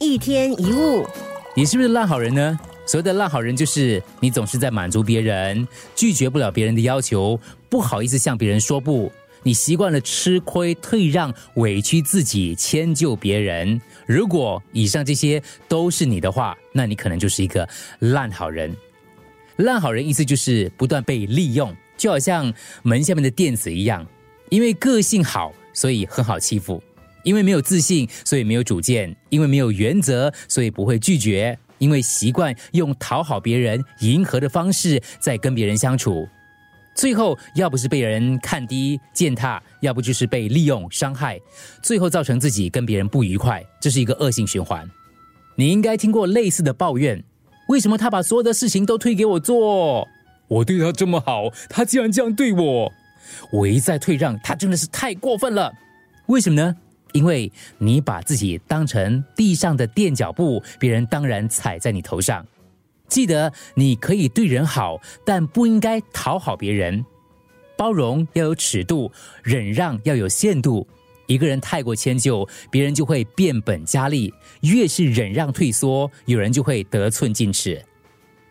[0.00, 1.04] 一天一物，
[1.56, 2.58] 你是不是烂好人呢？
[2.86, 7.38] 所谓的烂好人，就是你总是在满足别人，拒绝不了别人的要求，
[7.68, 9.10] 不好意思向别人说不。
[9.42, 13.80] 你习惯了吃亏、退让、委屈自己、迁就别人。
[14.06, 17.68] 如果以上这些都是你的话，那你可能就是一个
[17.98, 18.74] 烂好人。
[19.56, 22.52] 烂好人意思就是不断被利用，就好像
[22.84, 24.06] 门下面的垫子一样。
[24.48, 26.80] 因为个性好，所以很好欺负；
[27.22, 36.28] 因为没有自信，所以没有主见；因为没有原则，所以不会拒绝；因为习惯用讨好别人、迎合的方式在跟别人相处。
[36.94, 41.40] 最后，要不是被人看低践踏，要不就是被利用伤害，
[41.80, 44.84] 最后造成自己跟别人不愉快，这是一个恶性循环。
[45.54, 47.22] 你应该听过类似的抱怨：
[47.68, 50.08] 为什么他把所有的事情都推给我做？
[50.48, 52.92] 我对他这么好，他竟然这样对我！
[53.52, 55.72] 我一再退让，他真的是太过分了。
[56.26, 56.74] 为什么呢？
[57.12, 62.46] 因为你把自己当成地上的垫脚布，别人当然踩在你头上。
[63.08, 67.04] 记得你可以对人好，但不应该讨好别人。
[67.76, 69.10] 包容要有尺度，
[69.42, 70.86] 忍让要有限度。
[71.26, 74.32] 一个人太过迁就，别人就会变本加厉；
[74.62, 77.82] 越是忍让退缩，有人就会得寸进尺。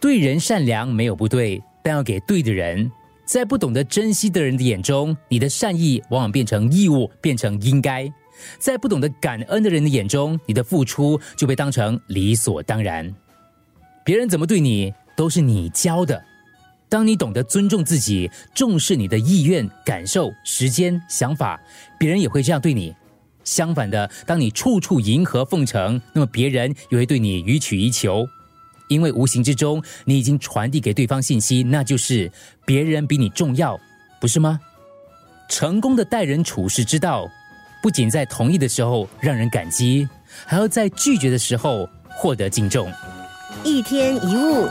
[0.00, 2.90] 对人善良没有不对，但要给对的人。
[3.24, 8.08] 在不懂得珍惜的人的眼中，你的善意往往变成义务，变成应该；
[8.58, 13.14] 在不懂得感恩的人的眼中，你的付出就被当成理所当然。
[14.04, 16.22] 别人怎么对你，都是你教的。
[16.88, 21.60] 当你懂得尊重自己，重视你的意愿、感受、时间、想法，
[21.98, 22.94] 别人也会这样对你。
[23.44, 28.26] 相反的，当你处处迎合奉承，那么别人也会对你予取予求。
[28.88, 32.30] 因为无形之中，你已经传递给对方信息，那就是
[32.64, 33.78] 别人比你重要，
[34.20, 34.58] 不是吗？
[35.48, 37.28] 成功的待人处事之道，
[37.82, 40.08] 不仅在同意的时候让人感激，
[40.46, 42.92] 还要在拒绝的时候获得敬重。
[43.64, 44.68] 一天一物。